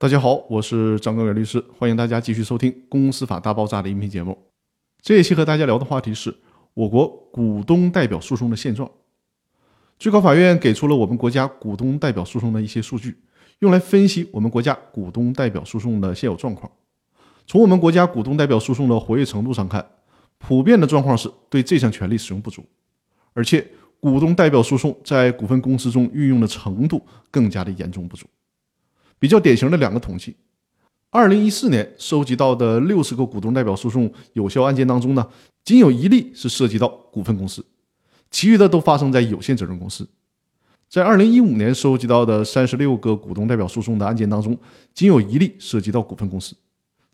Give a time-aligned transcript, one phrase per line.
[0.00, 4.38] 大家好，我是张高远律师，欢迎大家继续收听《公司法大爆炸》的音频节目。
[5.02, 6.32] 这一期和大家聊的话题是
[6.72, 8.88] 我国股东代表诉讼的现状。
[9.98, 13.18] 最高法院给出了我们国家股东代表诉讼的一些数据，
[13.58, 16.70] 用来分析我们国家股东代表诉讼的现有状况。
[17.48, 19.84] 从我们国家股东代表诉讼的活跃程度上看，
[20.38, 22.64] 普遍的状况是对这项权利使用不足，
[23.32, 23.66] 而且
[23.98, 28.24] 股东代表诉讼在股份公司中运用的程度更加的严重不足。
[29.18, 30.36] 比较典型的两个统计：
[31.10, 35.28] 二零一四年收集到的六十个股东代表诉讼有效案件当中呢，
[35.64, 37.64] 仅有一例是涉及到股份公司。
[38.30, 40.06] 其余的都发生在有限责任公司。
[40.88, 44.56] 在二零一五年收集到的三十六个股东代表诉讼的案件当中，
[44.94, 46.54] 仅有一例涉及到股份公司。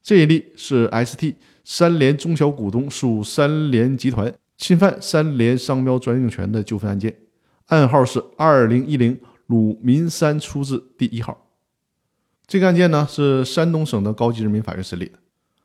[0.03, 1.35] 这一例是 ST
[1.65, 7.17] 三联中小股东诉三联集团侵犯三联商标专用权的纠纷案件，
[7.67, 11.37] 案号是二零一零鲁民三出字第一号。
[12.47, 15.19] 这个案件呢是山东省的高级人民法院审理的。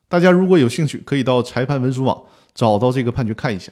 [0.08, 3.72] 大家如果有兴趣，可以到裁判文书网找到这个判决看一下。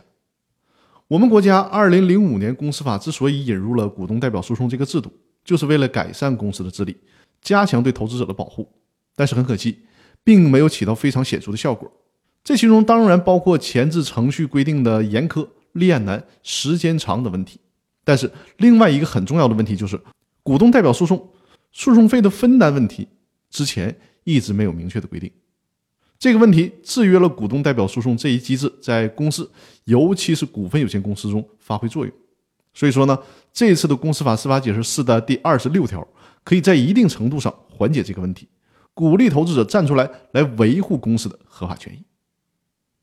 [1.08, 5.12] 我们国家二零零五年公司法之所以引入了股东代表诉讼这个制度，
[5.46, 6.98] 就是为了改善公司的治理，
[7.42, 8.70] 加强对投资者的保护。
[9.16, 9.80] 但是很可惜，
[10.24, 11.90] 并没有起到非常显著的效果。
[12.44, 17.60] 这其中当然包括前置程序规定的严苛、立案难、时间长的问题。
[18.04, 20.00] 但是另外一个很重要的问题就是，
[20.44, 21.30] 股东代表诉讼
[21.78, 23.08] 诉讼费的分担问题，
[23.52, 25.32] 之前一直没有明确的规定。
[26.18, 29.48] 这个问题制约了股东代表诉讼这一机制在公司，
[29.84, 32.12] 尤其是股份有限公司中发挥作用。
[32.74, 33.16] 所以说呢，
[33.54, 36.06] 这次的公司法司法解释四的第二十六条，
[36.44, 38.48] 可以在一定程度上缓解这个问题，
[38.96, 42.04] 鼓励投资者站出来来维护公司的合法权益。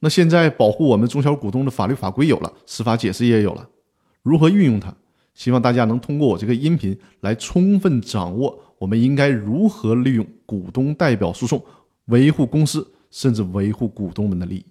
[0.00, 3.68] 那现在保护我们中小股东的法律法规有了，司法解释也有了，
[4.24, 4.92] 如何运用它？
[5.34, 11.62] 希望大家能通过我这个音频来充分掌握，我们应该如何利用股东代表诉讼
[12.06, 12.90] 维护公司。
[13.14, 14.66] 甚至维护股东们的利益。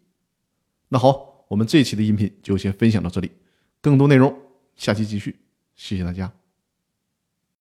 [0.89, 3.31] 那好，我们这期的音频就先分享到这里，
[3.79, 4.37] 更多内容
[4.75, 5.33] 下期继续。
[5.75, 6.42] 谢谢大家。